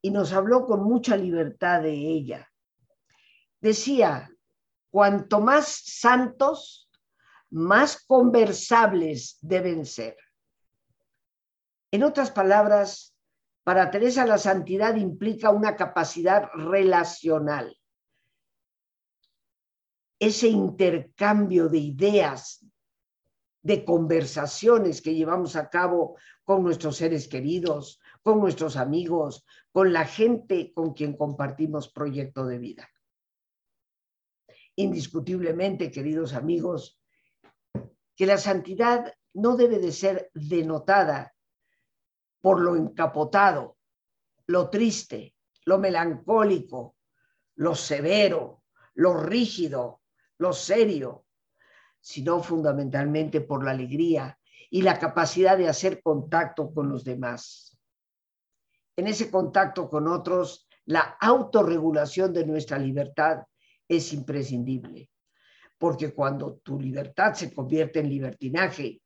Y 0.00 0.12
nos 0.12 0.32
habló 0.32 0.66
con 0.66 0.84
mucha 0.84 1.16
libertad 1.16 1.82
de 1.82 1.92
ella. 1.92 2.49
Decía, 3.60 4.30
cuanto 4.90 5.40
más 5.40 5.82
santos, 5.84 6.90
más 7.50 8.04
conversables 8.06 9.38
deben 9.42 9.84
ser. 9.84 10.16
En 11.90 12.04
otras 12.04 12.30
palabras, 12.30 13.14
para 13.64 13.90
Teresa 13.90 14.24
la 14.24 14.38
santidad 14.38 14.96
implica 14.96 15.50
una 15.50 15.76
capacidad 15.76 16.48
relacional. 16.54 17.76
Ese 20.18 20.48
intercambio 20.48 21.68
de 21.68 21.78
ideas, 21.78 22.64
de 23.62 23.84
conversaciones 23.84 25.02
que 25.02 25.14
llevamos 25.14 25.56
a 25.56 25.68
cabo 25.68 26.16
con 26.44 26.62
nuestros 26.62 26.96
seres 26.96 27.28
queridos, 27.28 28.00
con 28.22 28.40
nuestros 28.40 28.76
amigos, 28.76 29.44
con 29.70 29.92
la 29.92 30.06
gente 30.06 30.72
con 30.72 30.94
quien 30.94 31.14
compartimos 31.14 31.92
proyecto 31.92 32.46
de 32.46 32.58
vida 32.58 32.88
indiscutiblemente, 34.80 35.90
queridos 35.90 36.34
amigos, 36.34 37.00
que 38.16 38.26
la 38.26 38.38
santidad 38.38 39.12
no 39.34 39.56
debe 39.56 39.78
de 39.78 39.92
ser 39.92 40.30
denotada 40.34 41.34
por 42.40 42.60
lo 42.60 42.76
encapotado, 42.76 43.76
lo 44.46 44.70
triste, 44.70 45.34
lo 45.64 45.78
melancólico, 45.78 46.96
lo 47.56 47.74
severo, 47.74 48.64
lo 48.94 49.14
rígido, 49.14 50.00
lo 50.38 50.52
serio, 50.52 51.26
sino 52.00 52.42
fundamentalmente 52.42 53.42
por 53.42 53.64
la 53.64 53.72
alegría 53.72 54.38
y 54.70 54.82
la 54.82 54.98
capacidad 54.98 55.58
de 55.58 55.68
hacer 55.68 56.02
contacto 56.02 56.72
con 56.72 56.88
los 56.88 57.04
demás. 57.04 57.78
En 58.96 59.06
ese 59.06 59.30
contacto 59.30 59.88
con 59.88 60.08
otros, 60.08 60.66
la 60.86 61.16
autorregulación 61.20 62.32
de 62.32 62.46
nuestra 62.46 62.78
libertad 62.78 63.44
es 63.90 64.12
imprescindible, 64.12 65.10
porque 65.76 66.14
cuando 66.14 66.58
tu 66.58 66.78
libertad 66.78 67.34
se 67.34 67.52
convierte 67.52 67.98
en 67.98 68.08
libertinaje, 68.08 69.02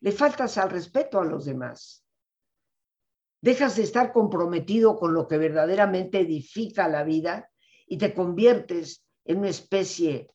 le 0.00 0.10
faltas 0.10 0.58
al 0.58 0.70
respeto 0.70 1.20
a 1.20 1.24
los 1.24 1.44
demás. 1.44 2.04
Dejas 3.40 3.76
de 3.76 3.84
estar 3.84 4.12
comprometido 4.12 4.96
con 4.96 5.14
lo 5.14 5.28
que 5.28 5.38
verdaderamente 5.38 6.18
edifica 6.18 6.88
la 6.88 7.04
vida 7.04 7.48
y 7.86 7.98
te 7.98 8.12
conviertes 8.12 9.06
en 9.24 9.38
una 9.38 9.50
especie 9.50 10.28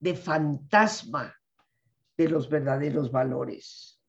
de 0.00 0.16
fantasma 0.16 1.32
de 2.16 2.28
los 2.28 2.48
verdaderos 2.48 3.12
valores. 3.12 4.00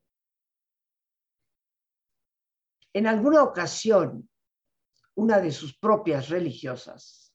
En 2.92 3.06
alguna 3.06 3.44
ocasión, 3.44 4.28
una 5.14 5.40
de 5.40 5.52
sus 5.52 5.78
propias 5.78 6.30
religiosas 6.30 7.31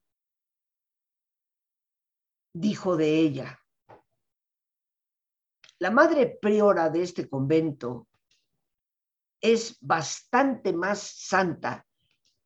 dijo 2.61 2.97
de 2.97 3.19
ella, 3.19 3.61
la 5.79 5.91
madre 5.91 6.39
priora 6.41 6.89
de 6.89 7.03
este 7.03 7.29
convento 7.29 8.09
es 9.41 9.77
bastante 9.81 10.73
más 10.73 11.01
santa 11.01 11.87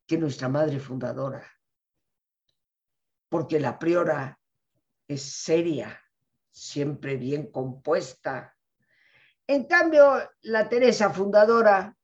que 0.05 0.19
nuestra 0.19 0.49
madre 0.49 0.81
fundadora, 0.81 1.47
porque 3.29 3.61
la 3.61 3.79
priora 3.79 4.37
es 5.07 5.23
seria, 5.23 6.03
siempre 6.51 7.17
bien 7.17 7.53
compuesta. 7.53 8.57
En 9.47 9.65
cambio, 9.65 10.29
la 10.43 10.69
Teresa 10.69 11.11
fundadora 11.11 11.97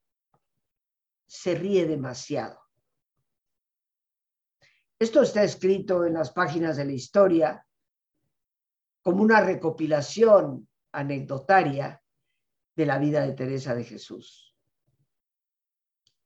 se 1.27 1.57
ríe 1.57 1.87
demasiado. 1.87 2.61
Esto 4.97 5.23
está 5.23 5.43
escrito 5.43 6.07
en 6.07 6.15
las 6.15 6.31
páginas 6.31 6.77
de 6.77 6.85
la 6.85 6.93
historia 6.93 7.66
como 9.07 9.23
una 9.23 9.41
recopilación 9.41 10.69
anecdotaria 10.91 12.03
de 12.75 12.87
la 12.87 12.99
vida 12.99 13.25
de 13.25 13.35
Teresa 13.35 13.73
de 13.73 13.85
Jesús. 13.85 14.53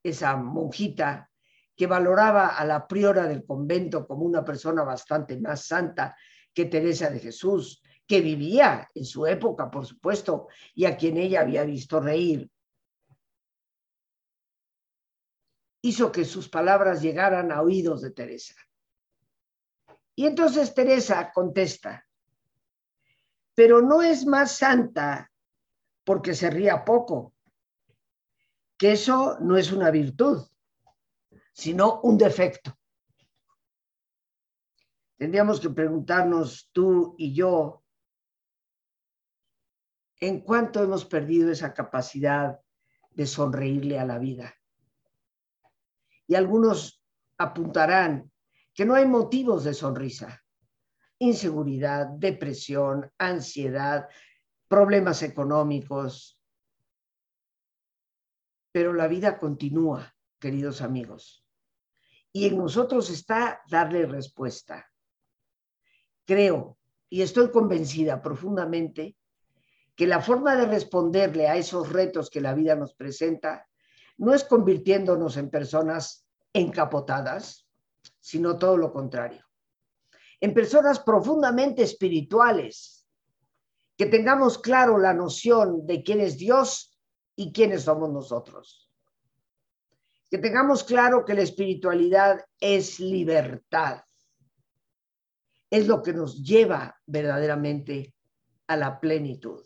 Esa 0.01 0.35
monjita 0.35 1.29
que 1.75 1.85
valoraba 1.85 2.47
a 2.47 2.65
la 2.65 2.87
priora 2.87 3.27
del 3.27 3.45
convento 3.45 4.07
como 4.07 4.25
una 4.25 4.43
persona 4.43 4.81
bastante 4.81 5.39
más 5.39 5.67
santa 5.67 6.17
que 6.51 6.65
Teresa 6.65 7.11
de 7.11 7.19
Jesús, 7.19 7.83
que 8.07 8.19
vivía 8.19 8.87
en 8.95 9.05
su 9.05 9.27
época, 9.27 9.69
por 9.69 9.85
supuesto, 9.85 10.47
y 10.73 10.85
a 10.85 10.97
quien 10.97 11.17
ella 11.17 11.41
había 11.41 11.63
visto 11.63 11.99
reír. 11.99 12.49
Hizo 15.83 16.11
que 16.11 16.25
sus 16.25 16.49
palabras 16.49 16.99
llegaran 17.03 17.51
a 17.51 17.61
oídos 17.61 18.01
de 18.01 18.09
Teresa. 18.09 18.55
Y 20.15 20.25
entonces 20.25 20.73
Teresa 20.73 21.31
contesta, 21.31 22.07
pero 23.61 23.79
no 23.79 24.01
es 24.01 24.25
más 24.25 24.57
santa 24.57 25.31
porque 26.03 26.33
se 26.33 26.49
ría 26.49 26.83
poco, 26.83 27.35
que 28.75 28.93
eso 28.93 29.37
no 29.39 29.55
es 29.55 29.71
una 29.71 29.91
virtud, 29.91 30.43
sino 31.53 32.01
un 32.01 32.17
defecto. 32.17 32.75
Tendríamos 35.15 35.59
que 35.59 35.69
preguntarnos 35.69 36.71
tú 36.71 37.13
y 37.19 37.35
yo 37.35 37.83
en 40.19 40.41
cuánto 40.41 40.83
hemos 40.83 41.05
perdido 41.05 41.51
esa 41.51 41.71
capacidad 41.71 42.59
de 43.11 43.27
sonreírle 43.27 43.99
a 43.99 44.05
la 44.05 44.17
vida. 44.17 44.55
Y 46.25 46.33
algunos 46.33 46.99
apuntarán 47.37 48.31
que 48.73 48.85
no 48.85 48.95
hay 48.95 49.05
motivos 49.05 49.63
de 49.65 49.75
sonrisa 49.75 50.40
inseguridad, 51.21 52.07
depresión, 52.07 53.11
ansiedad, 53.17 54.09
problemas 54.67 55.21
económicos, 55.23 56.37
Pero 58.73 58.93
la 58.93 59.09
vida 59.09 59.37
continúa, 59.37 60.15
queridos 60.39 60.81
amigos. 60.81 61.45
Y 62.31 62.47
en 62.47 62.57
nosotros 62.57 63.09
está 63.09 63.61
darle 63.69 64.05
respuesta. 64.05 64.89
Creo 66.25 66.77
y 67.09 67.21
estoy 67.21 67.51
convencida 67.51 68.21
profundamente 68.21 69.17
que 69.93 70.07
la 70.07 70.21
forma 70.21 70.55
de 70.55 70.67
responderle 70.67 71.49
a 71.49 71.57
esos 71.57 71.91
retos 71.91 72.29
que 72.29 72.39
la 72.39 72.53
vida 72.53 72.75
nos 72.75 72.93
presenta 72.93 73.67
no 74.17 74.33
es 74.33 74.45
convirtiéndonos 74.45 75.35
en 75.35 75.49
personas 75.49 76.25
encapotadas, 76.53 77.67
sino 78.21 78.57
todo 78.57 78.77
lo 78.77 78.93
contrario. 78.93 79.50
En 80.41 80.53
personas 80.53 80.99
profundamente 80.99 81.83
espirituales, 81.83 83.01
que 83.95 84.07
tengamos 84.07 84.57
claro 84.57 84.97
la 84.97 85.13
noción 85.13 85.85
de 85.85 86.01
quién 86.01 86.21
es 86.21 86.37
Dios 86.37 86.97
y 87.35 87.53
quiénes 87.53 87.83
somos 87.83 88.11
nosotros. 88.11 88.91
Que 90.31 90.39
tengamos 90.39 90.83
claro 90.83 91.23
que 91.23 91.35
la 91.35 91.43
espiritualidad 91.43 92.43
es 92.59 92.99
libertad. 92.99 94.03
Es 95.69 95.85
lo 95.87 96.01
que 96.01 96.13
nos 96.13 96.43
lleva 96.43 96.99
verdaderamente 97.05 98.15
a 98.65 98.75
la 98.75 98.99
plenitud. 98.99 99.63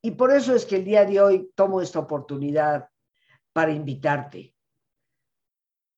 Y 0.00 0.12
por 0.12 0.30
eso 0.30 0.54
es 0.54 0.64
que 0.64 0.76
el 0.76 0.84
día 0.84 1.04
de 1.04 1.20
hoy 1.20 1.50
tomo 1.56 1.80
esta 1.80 1.98
oportunidad 1.98 2.88
para 3.52 3.72
invitarte, 3.72 4.54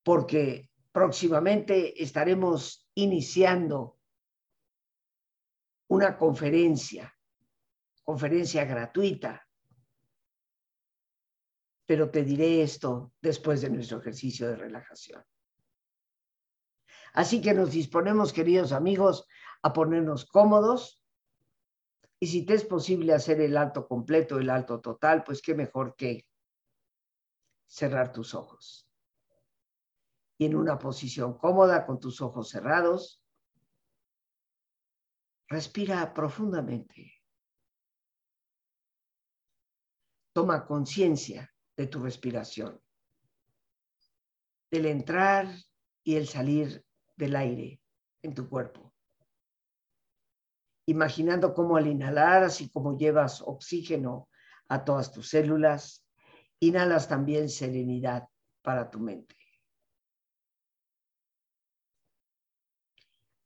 porque 0.02 0.67
próximamente 0.92 2.02
estaremos 2.02 2.88
iniciando 2.94 3.98
una 5.88 6.16
conferencia, 6.16 7.14
conferencia 8.02 8.64
gratuita, 8.64 9.46
pero 11.86 12.10
te 12.10 12.22
diré 12.22 12.62
esto 12.62 13.14
después 13.20 13.62
de 13.62 13.70
nuestro 13.70 13.98
ejercicio 13.98 14.48
de 14.48 14.56
relajación. 14.56 15.24
Así 17.14 17.40
que 17.40 17.54
nos 17.54 17.72
disponemos, 17.72 18.32
queridos 18.32 18.72
amigos, 18.72 19.26
a 19.62 19.72
ponernos 19.72 20.26
cómodos 20.26 21.02
y 22.20 22.26
si 22.26 22.44
te 22.44 22.54
es 22.54 22.64
posible 22.64 23.14
hacer 23.14 23.40
el 23.40 23.56
alto 23.56 23.86
completo, 23.86 24.38
el 24.38 24.50
alto 24.50 24.80
total, 24.80 25.24
pues 25.24 25.40
qué 25.40 25.54
mejor 25.54 25.94
que 25.96 26.26
cerrar 27.66 28.12
tus 28.12 28.34
ojos. 28.34 28.87
Y 30.38 30.46
en 30.46 30.54
una 30.54 30.78
posición 30.78 31.36
cómoda, 31.36 31.84
con 31.84 31.98
tus 31.98 32.20
ojos 32.20 32.48
cerrados, 32.48 33.22
respira 35.48 36.14
profundamente. 36.14 37.12
Toma 40.32 40.64
conciencia 40.66 41.52
de 41.76 41.86
tu 41.88 42.00
respiración, 42.00 42.80
del 44.70 44.86
entrar 44.86 45.48
y 46.04 46.14
el 46.14 46.28
salir 46.28 46.84
del 47.16 47.34
aire 47.34 47.82
en 48.22 48.34
tu 48.34 48.48
cuerpo 48.48 48.88
imaginando 50.88 51.52
cómo 51.52 51.76
al 51.76 51.86
inhalar, 51.86 52.44
así 52.44 52.70
como 52.70 52.96
llevas 52.96 53.42
oxígeno 53.42 54.30
a 54.68 54.84
todas 54.84 55.12
tus 55.12 55.28
células, 55.28 56.02
inhalas 56.60 57.06
también 57.08 57.50
serenidad 57.50 58.26
para 58.62 58.90
tu 58.90 58.98
mente. 58.98 59.36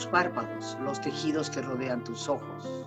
Tus 0.00 0.06
párpados, 0.06 0.78
los 0.82 0.98
tejidos 1.02 1.50
que 1.50 1.60
rodean 1.60 2.02
tus 2.02 2.26
ojos. 2.26 2.86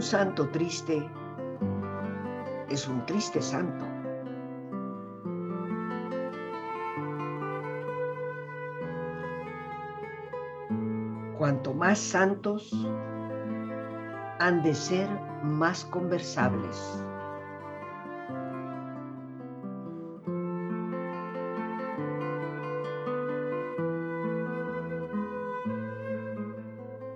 Un 0.00 0.06
santo 0.06 0.48
triste 0.48 1.10
es 2.70 2.88
un 2.88 3.04
triste 3.04 3.42
santo. 3.42 3.84
Cuanto 11.36 11.74
más 11.74 11.98
santos, 11.98 12.72
han 14.38 14.62
de 14.62 14.74
ser 14.74 15.06
más 15.44 15.84
conversables. 15.84 17.04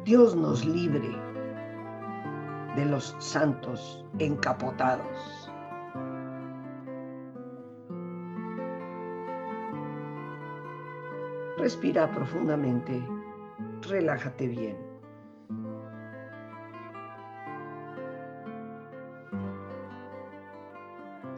Dios 0.04 0.36
nos 0.36 0.66
libre 0.66 1.33
de 2.76 2.84
los 2.84 3.16
santos 3.18 4.04
encapotados. 4.18 5.50
Respira 11.58 12.10
profundamente, 12.10 13.02
relájate 13.88 14.48
bien. 14.48 14.76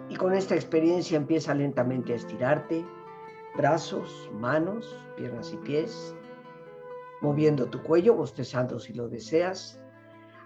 Y 0.09 0.17
con 0.17 0.33
esta 0.33 0.55
experiencia 0.55 1.17
empieza 1.17 1.55
lentamente 1.55 2.13
a 2.13 2.17
estirarte, 2.17 2.85
brazos, 3.57 4.31
manos, 4.33 4.99
piernas 5.17 5.53
y 5.53 5.59
pies, 5.59 6.17
moviendo 7.21 7.67
tu 7.67 7.83
cuello, 7.83 8.15
bostezando 8.15 8.79
si 8.79 8.95
lo 8.95 9.09
deseas, 9.09 9.79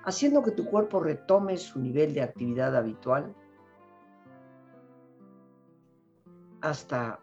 haciendo 0.04 0.42
que 0.42 0.52
tu 0.52 0.64
cuerpo 0.64 1.00
retome 1.00 1.56
su 1.56 1.78
nivel 1.80 2.14
de 2.14 2.22
actividad 2.22 2.76
habitual 2.76 3.34
hasta 6.60 7.20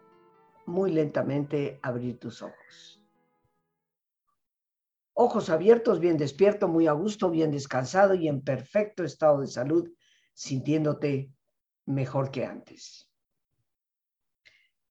muy 0.66 0.92
lentamente 0.92 1.78
abrir 1.82 2.18
tus 2.18 2.42
ojos. 2.42 3.02
Ojos 5.14 5.50
abiertos, 5.50 5.98
bien 5.98 6.16
despierto, 6.16 6.68
muy 6.68 6.86
a 6.86 6.92
gusto, 6.92 7.30
bien 7.30 7.50
descansado 7.50 8.14
y 8.14 8.28
en 8.28 8.42
perfecto 8.42 9.02
estado 9.02 9.40
de 9.40 9.48
salud, 9.48 9.90
sintiéndote 10.34 11.32
mejor 11.86 12.30
que 12.30 12.44
antes. 12.44 13.10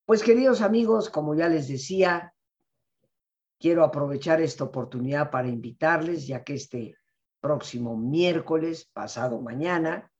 Pues 0.06 0.23
queridos 0.23 0.62
amigos, 0.62 1.10
como 1.10 1.36
ya 1.36 1.47
les 1.47 1.67
decía, 1.67 2.34
quiero 3.60 3.84
aprovechar 3.84 4.41
esta 4.41 4.65
oportunidad 4.65 5.30
para 5.32 5.47
invitarles, 5.47 6.28
ya 6.28 6.43
que 6.43 6.56
este 6.56 6.97
próximo 7.47 7.95
miércoles, 7.95 8.89
pasado 8.91 9.39
mañana, 9.39 10.12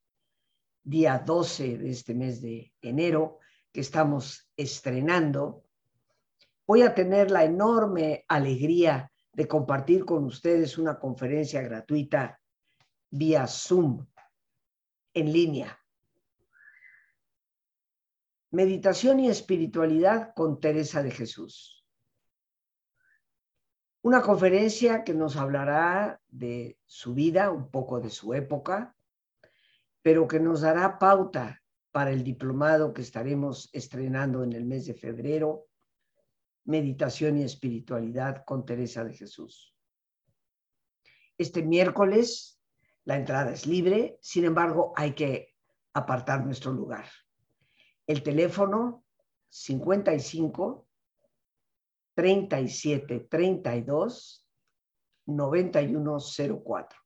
día 0.82 1.18
12 1.18 1.76
de 1.76 1.90
este 1.90 2.14
mes 2.14 2.40
de 2.40 2.72
enero, 2.80 3.40
que 3.70 3.82
estamos 3.82 4.50
estrenando, 4.56 5.64
voy 6.66 6.80
a 6.80 6.94
tener 6.94 7.30
la 7.30 7.44
enorme 7.44 8.24
alegría 8.28 9.12
de 9.30 9.46
compartir 9.46 10.06
con 10.06 10.24
ustedes 10.24 10.78
una 10.78 10.98
conferencia 10.98 11.60
gratuita 11.60 12.40
vía 13.10 13.46
Zoom, 13.46 14.06
en 15.12 15.30
línea. 15.30 15.78
Meditación 18.52 19.20
y 19.20 19.28
espiritualidad 19.28 20.32
con 20.34 20.60
Teresa 20.60 21.02
de 21.02 21.10
Jesús. 21.10 21.77
Una 24.02 24.22
conferencia 24.22 25.04
que 25.04 25.14
nos 25.14 25.36
hablará 25.36 26.20
de 26.28 26.78
su 26.86 27.14
vida, 27.14 27.50
un 27.50 27.70
poco 27.70 28.00
de 28.00 28.10
su 28.10 28.32
época, 28.34 28.96
pero 30.02 30.28
que 30.28 30.40
nos 30.40 30.60
dará 30.60 30.98
pauta 30.98 31.62
para 31.90 32.10
el 32.10 32.22
diplomado 32.22 32.92
que 32.92 33.02
estaremos 33.02 33.70
estrenando 33.72 34.44
en 34.44 34.52
el 34.52 34.64
mes 34.64 34.86
de 34.86 34.94
febrero, 34.94 35.66
Meditación 36.64 37.38
y 37.38 37.44
Espiritualidad 37.44 38.44
con 38.44 38.64
Teresa 38.64 39.02
de 39.02 39.14
Jesús. 39.14 39.74
Este 41.38 41.62
miércoles 41.62 42.58
la 43.08 43.16
entrada 43.16 43.52
es 43.52 43.66
libre, 43.66 44.18
sin 44.20 44.44
embargo 44.44 44.92
hay 44.94 45.14
que 45.14 45.54
apartar 45.94 46.44
nuestro 46.44 46.72
lugar. 46.72 47.06
El 48.06 48.22
teléfono 48.22 49.06
55 49.48 50.87
37 52.18 53.28
32 53.30 54.44
91 55.26 56.18
04. 56.64 56.98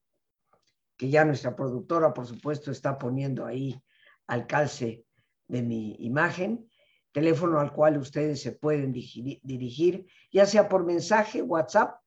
que 0.97 1.11
ya 1.11 1.27
nuestra 1.27 1.55
productora, 1.55 2.15
por 2.15 2.27
supuesto, 2.27 2.71
está 2.71 2.97
poniendo 2.97 3.45
ahí 3.45 3.79
al 4.27 4.47
calce 4.47 5.05
de 5.49 5.61
mi 5.61 5.97
imagen, 5.99 6.67
teléfono 7.13 7.61
al 7.61 7.75
cual 7.75 7.99
ustedes 7.99 8.41
se 8.41 8.53
pueden 8.53 8.91
dirigir, 8.91 10.07
ya 10.33 10.47
sea 10.47 10.67
por 10.67 10.87
mensaje, 10.87 11.43
WhatsApp, 11.43 12.01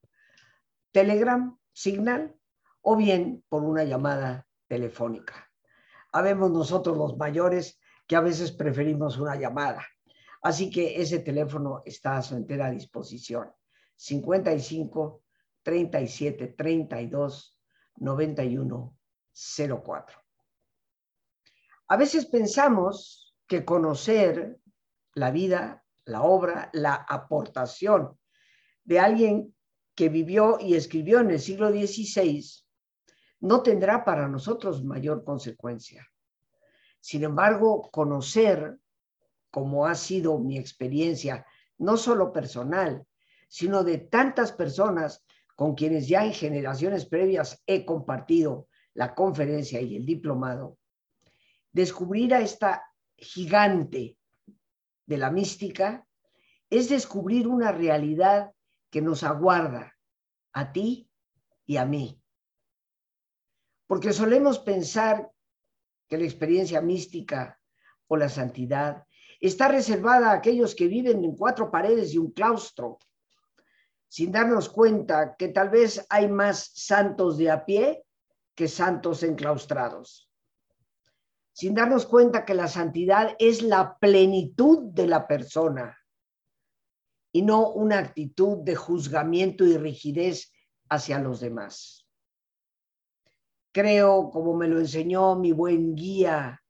Telegram, 0.92 1.56
Signal 1.74 2.36
o 2.82 2.96
bien 2.96 3.44
por 3.50 3.64
una 3.64 3.84
llamada 3.84 4.48
telefónica. 4.68 5.52
Habemos 6.12 6.50
nosotros 6.50 6.98
los 6.98 7.18
mayores 7.18 7.80
que 8.08 8.16
a 8.16 8.22
veces 8.22 8.52
preferimos 8.52 9.20
una 9.20 9.36
llamada. 9.36 9.86
Así 10.46 10.70
que 10.70 11.02
ese 11.02 11.20
teléfono 11.20 11.82
está 11.86 12.18
a 12.18 12.22
su 12.22 12.36
entera 12.36 12.70
disposición. 12.70 13.52
55 13.96 15.24
37 15.64 16.48
32 16.50 17.60
91 17.96 18.98
04. 19.84 20.20
A 21.88 21.98
veces 21.98 22.28
pensamos 22.28 23.36
que 23.48 23.66
conocer 23.66 24.60
la 25.16 25.32
vida, 25.32 25.84
la 26.06 26.22
obra, 26.22 26.70
la 26.74 26.94
aportación 26.94 28.16
de 28.84 29.00
alguien 29.00 29.56
que 29.96 30.10
vivió 30.10 30.60
y 30.60 30.76
escribió 30.76 31.22
en 31.22 31.32
el 31.32 31.40
siglo 31.40 31.72
XVI 31.72 32.46
no 33.40 33.64
tendrá 33.64 34.06
para 34.06 34.28
nosotros 34.28 34.84
mayor 34.84 35.24
consecuencia. 35.24 36.08
Sin 37.00 37.24
embargo, 37.24 37.90
conocer, 37.92 38.78
como 39.56 39.86
ha 39.86 39.96
sido 39.96 40.38
mi 40.38 40.58
experiencia, 40.58 41.46
no 41.78 41.96
solo 41.96 42.34
personal, 42.34 43.08
sino 43.48 43.86
de 43.86 44.00
tantas 44.00 44.52
personas 44.52 45.24
con 45.56 45.76
quienes 45.76 46.10
ya 46.10 46.26
en 46.26 46.34
generaciones 46.34 47.06
previas 47.06 47.64
he 47.66 47.86
compartido 47.86 48.68
la 48.96 49.16
conferencia 49.16 49.80
y 49.80 49.96
el 49.96 50.06
diplomado, 50.06 50.78
descubrir 51.72 52.34
a 52.34 52.42
esta 52.42 52.84
gigante 53.16 54.18
de 55.06 55.18
la 55.18 55.32
mística 55.32 56.06
es 56.70 56.90
descubrir 56.90 57.48
una 57.48 57.72
realidad 57.72 58.52
que 58.90 59.02
nos 59.02 59.24
aguarda 59.24 59.96
a 60.52 60.74
ti 60.74 61.10
y 61.66 61.78
a 61.78 61.86
mí. 61.86 62.22
Porque 63.88 64.12
solemos 64.12 64.60
pensar 64.60 65.32
que 66.10 66.18
la 66.18 66.26
experiencia 66.26 66.82
mística 66.82 67.58
o 68.08 68.18
la 68.18 68.28
santidad 68.28 69.05
está 69.40 69.68
reservada 69.68 70.32
a 70.32 70.36
aquellos 70.36 70.76
que 70.76 70.88
viven 70.88 71.24
en 71.24 71.36
cuatro 71.36 71.72
paredes 71.72 72.14
y 72.14 72.18
un 72.18 72.32
claustro, 72.32 73.00
sin 74.08 74.32
darnos 74.32 74.70
cuenta 74.70 75.36
que 75.38 75.50
tal 75.50 75.70
vez 75.70 76.06
hay 76.10 76.28
más 76.28 76.72
santos 76.74 77.38
de 77.38 77.52
a 77.52 77.66
pie 77.66 78.06
que 78.54 78.68
santos 78.68 79.24
enclaustrados 79.24 80.26
sin 81.56 81.74
darnos 81.74 82.06
cuenta 82.06 82.44
que 82.44 82.54
la 82.54 82.68
santidad 82.68 83.34
es 83.40 83.62
la 83.62 83.98
plenitud 83.98 84.92
de 84.92 85.08
la 85.08 85.26
persona 85.26 85.98
y 87.32 87.44
no 87.44 87.70
una 87.70 88.00
actitud 88.00 88.58
de 88.58 88.76
juzgamiento 88.76 89.64
y 89.66 89.78
rigidez 89.78 90.52
hacia 90.90 91.18
los 91.20 91.40
demás. 91.40 92.10
Creo, 93.72 94.32
como 94.32 94.54
me 94.54 94.68
lo 94.68 94.80
enseñó 94.80 95.38
mi 95.38 95.54
buen 95.54 95.96
guía, 95.96 96.62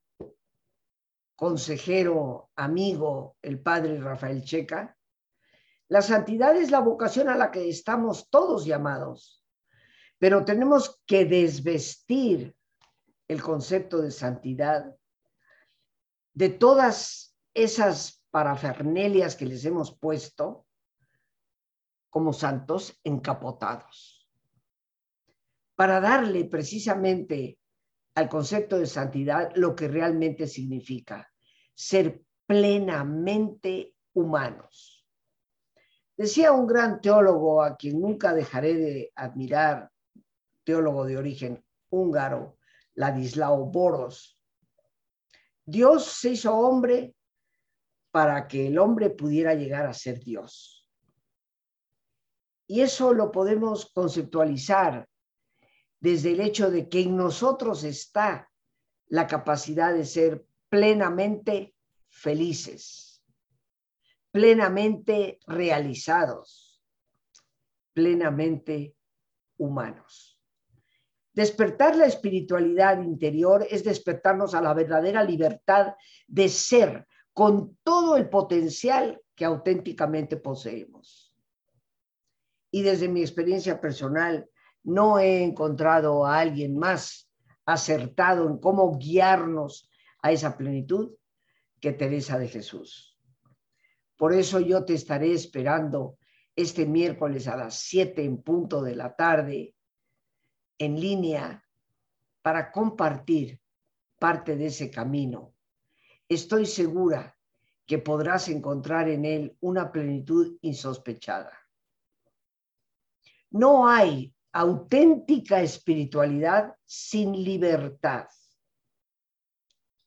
consejero, 1.36 2.50
amigo, 2.56 3.38
el 3.42 3.60
padre 3.62 4.00
Rafael 4.00 4.44
Checa, 4.44 4.98
la 5.88 6.02
santidad 6.02 6.56
es 6.56 6.72
la 6.72 6.80
vocación 6.80 7.30
a 7.30 7.36
la 7.36 7.52
que 7.52 7.70
estamos 7.70 8.30
todos 8.30 8.66
llamados, 8.66 9.44
pero 10.18 10.44
tenemos 10.44 11.02
que 11.06 11.26
desvestir 11.26 12.56
el 13.28 13.42
concepto 13.42 14.02
de 14.02 14.12
santidad, 14.12 14.96
de 16.34 16.50
todas 16.50 17.38
esas 17.54 18.24
parafernelias 18.32 19.36
que 19.36 19.46
les 19.46 19.64
hemos 19.66 19.98
puesto 19.98 20.66
como 22.10 22.34
santos 22.34 23.00
encapotados, 23.04 24.30
para 25.76 26.00
darle 26.00 26.46
precisamente 26.46 27.60
al 28.16 28.30
concepto 28.30 28.80
de 28.80 28.88
santidad 28.88 29.52
lo 29.56 29.76
que 29.76 29.88
realmente 29.88 30.48
significa, 30.48 31.32
ser 31.74 32.24
plenamente 32.46 33.94
humanos. 34.14 35.06
Decía 36.16 36.54
un 36.54 36.66
gran 36.66 37.02
teólogo 37.02 37.62
a 37.62 37.76
quien 37.76 38.00
nunca 38.00 38.34
dejaré 38.34 38.76
de 38.76 39.12
admirar, 39.16 39.92
teólogo 40.64 41.06
de 41.06 41.18
origen 41.18 41.64
húngaro, 41.90 42.58
Ladislao 42.94 43.66
Boros. 43.66 44.40
Dios 45.66 46.06
se 46.06 46.32
hizo 46.32 46.56
hombre 46.56 47.16
para 48.12 48.48
que 48.48 48.68
el 48.68 48.80
hombre 48.80 49.10
pudiera 49.10 49.54
llegar 49.56 49.86
a 49.88 49.94
ser 49.94 50.20
Dios. 50.24 50.90
Y 52.68 52.80
eso 52.80 53.14
lo 53.14 53.30
podemos 53.30 53.92
conceptualizar 53.92 55.06
desde 56.06 56.34
el 56.34 56.40
hecho 56.40 56.70
de 56.70 56.88
que 56.88 57.02
en 57.02 57.18
nosotros 57.18 57.84
está 57.84 58.52
la 59.08 59.26
capacidad 59.26 59.92
de 59.92 60.06
ser 60.06 60.46
plenamente 60.70 61.74
felices, 62.10 63.24
plenamente 64.30 65.40
realizados, 65.48 66.80
plenamente 67.92 68.96
humanos. 69.58 70.40
Despertar 71.34 71.96
la 71.96 72.06
espiritualidad 72.06 73.02
interior 73.02 73.66
es 73.68 73.84
despertarnos 73.84 74.54
a 74.54 74.62
la 74.62 74.76
verdadera 74.76 75.24
libertad 75.24 75.96
de 76.28 76.50
ser 76.50 77.08
con 77.34 77.80
todo 77.82 78.16
el 78.16 78.30
potencial 78.30 79.20
que 79.34 79.46
auténticamente 79.46 80.38
poseemos. 80.38 81.36
Y 82.70 82.84
desde 82.84 83.08
mi 83.08 83.22
experiencia 83.22 83.82
personal, 83.82 84.48
no 84.86 85.20
he 85.20 85.44
encontrado 85.44 86.26
a 86.26 86.40
alguien 86.40 86.78
más 86.78 87.30
acertado 87.66 88.48
en 88.48 88.60
cómo 88.60 88.98
guiarnos 88.98 89.90
a 90.22 90.32
esa 90.32 90.56
plenitud 90.56 91.16
que 91.82 91.92
Teresa 91.92 92.38
de 92.38 92.48
Jesús. 92.48 93.20
Por 94.16 94.34
eso 94.34 94.60
yo 94.60 94.86
te 94.86 94.94
estaré 94.94 95.34
esperando 95.34 96.18
este 96.56 96.86
miércoles 96.86 97.48
a 97.48 97.58
las 97.58 97.80
7 97.80 98.24
en 98.24 98.42
punto 98.42 98.82
de 98.82 98.96
la 98.96 99.16
tarde 99.16 99.76
en 100.78 101.00
línea 101.00 101.64
para 102.42 102.72
compartir 102.72 103.60
parte 104.20 104.56
de 104.56 104.68
ese 104.68 104.92
camino. 104.92 105.54
Estoy 106.30 106.66
segura 106.66 107.36
que 107.86 107.98
podrás 107.98 108.48
encontrar 108.50 109.10
en 109.10 109.26
él 109.26 109.58
una 109.60 109.92
plenitud 109.92 110.58
insospechada. 110.62 111.52
No 113.50 113.88
hay 113.88 114.35
auténtica 114.56 115.62
espiritualidad 115.62 116.78
sin 116.86 117.44
libertad. 117.44 118.28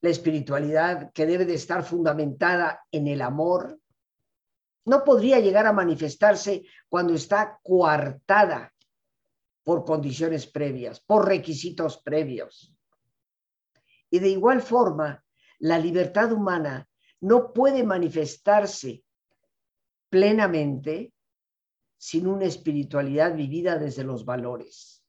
La 0.00 0.08
espiritualidad 0.08 1.12
que 1.12 1.26
debe 1.26 1.44
de 1.44 1.52
estar 1.52 1.84
fundamentada 1.84 2.82
en 2.90 3.08
el 3.08 3.20
amor 3.20 3.78
no 4.86 5.04
podría 5.04 5.38
llegar 5.38 5.66
a 5.66 5.74
manifestarse 5.74 6.64
cuando 6.88 7.12
está 7.12 7.60
coartada 7.62 8.72
por 9.64 9.84
condiciones 9.84 10.46
previas, 10.46 10.98
por 10.98 11.28
requisitos 11.28 11.98
previos. 11.98 12.74
Y 14.08 14.18
de 14.18 14.30
igual 14.30 14.62
forma, 14.62 15.22
la 15.58 15.78
libertad 15.78 16.32
humana 16.32 16.88
no 17.20 17.52
puede 17.52 17.84
manifestarse 17.84 19.04
plenamente 20.08 21.12
sin 21.98 22.26
una 22.26 22.46
espiritualidad 22.46 23.34
vivida 23.34 23.78
desde 23.78 24.04
los 24.04 24.24
valores. 24.24 25.04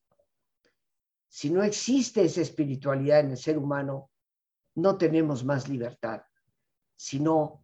Si 1.29 1.49
no 1.49 1.63
existe 1.63 2.23
esa 2.23 2.41
espiritualidad 2.41 3.21
en 3.21 3.31
el 3.31 3.37
ser 3.37 3.57
humano, 3.57 4.11
no 4.75 4.97
tenemos 4.97 5.45
más 5.45 5.69
libertad, 5.69 6.23
sino 6.95 7.63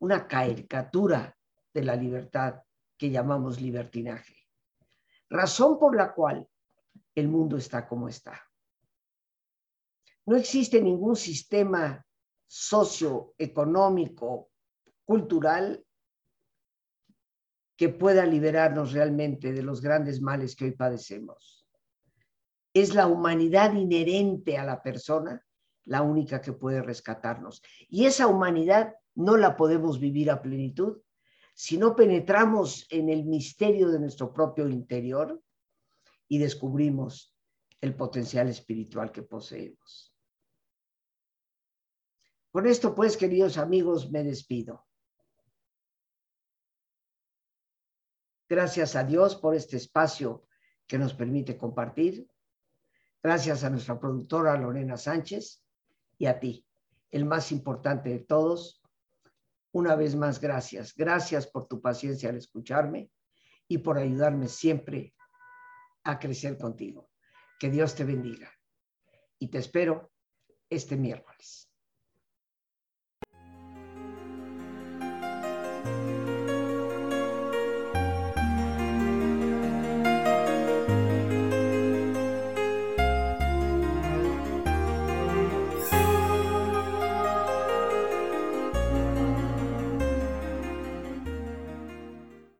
una 0.00 0.26
caricatura 0.26 1.36
de 1.72 1.84
la 1.84 1.94
libertad 1.94 2.62
que 2.96 3.10
llamamos 3.10 3.60
libertinaje 3.60 4.40
razón 5.30 5.78
por 5.78 5.96
la 5.96 6.12
cual 6.12 6.46
el 7.14 7.28
mundo 7.28 7.56
está 7.56 7.88
como 7.88 8.08
está. 8.08 8.38
No 10.26 10.36
existe 10.36 10.82
ningún 10.82 11.16
sistema 11.16 12.04
socioeconómico, 12.46 14.50
cultural, 15.04 15.84
que 17.80 17.88
pueda 17.88 18.26
liberarnos 18.26 18.92
realmente 18.92 19.54
de 19.54 19.62
los 19.62 19.80
grandes 19.80 20.20
males 20.20 20.54
que 20.54 20.66
hoy 20.66 20.72
padecemos. 20.72 21.66
Es 22.74 22.94
la 22.94 23.06
humanidad 23.06 23.72
inherente 23.72 24.58
a 24.58 24.66
la 24.66 24.82
persona 24.82 25.42
la 25.86 26.02
única 26.02 26.42
que 26.42 26.52
puede 26.52 26.82
rescatarnos. 26.82 27.62
Y 27.88 28.04
esa 28.04 28.26
humanidad 28.26 28.96
no 29.14 29.38
la 29.38 29.56
podemos 29.56 29.98
vivir 29.98 30.30
a 30.30 30.42
plenitud 30.42 30.98
si 31.54 31.78
no 31.78 31.96
penetramos 31.96 32.86
en 32.90 33.08
el 33.08 33.24
misterio 33.24 33.88
de 33.88 33.98
nuestro 33.98 34.30
propio 34.30 34.68
interior 34.68 35.42
y 36.28 36.36
descubrimos 36.36 37.34
el 37.80 37.94
potencial 37.94 38.48
espiritual 38.48 39.10
que 39.10 39.22
poseemos. 39.22 40.14
Con 42.50 42.66
esto, 42.66 42.94
pues, 42.94 43.16
queridos 43.16 43.56
amigos, 43.56 44.10
me 44.10 44.22
despido. 44.22 44.89
Gracias 48.50 48.96
a 48.96 49.04
Dios 49.04 49.36
por 49.36 49.54
este 49.54 49.76
espacio 49.76 50.44
que 50.84 50.98
nos 50.98 51.14
permite 51.14 51.56
compartir. 51.56 52.26
Gracias 53.22 53.62
a 53.62 53.70
nuestra 53.70 54.00
productora 54.00 54.58
Lorena 54.58 54.96
Sánchez 54.96 55.62
y 56.18 56.26
a 56.26 56.40
ti, 56.40 56.66
el 57.12 57.26
más 57.26 57.52
importante 57.52 58.08
de 58.08 58.18
todos. 58.18 58.82
Una 59.70 59.94
vez 59.94 60.16
más, 60.16 60.40
gracias. 60.40 60.96
Gracias 60.96 61.46
por 61.46 61.68
tu 61.68 61.80
paciencia 61.80 62.28
al 62.28 62.38
escucharme 62.38 63.12
y 63.68 63.78
por 63.78 63.98
ayudarme 63.98 64.48
siempre 64.48 65.14
a 66.02 66.18
crecer 66.18 66.58
contigo. 66.58 67.08
Que 67.56 67.70
Dios 67.70 67.94
te 67.94 68.02
bendiga. 68.02 68.50
Y 69.38 69.46
te 69.46 69.58
espero 69.58 70.10
este 70.68 70.96
miércoles. 70.96 71.69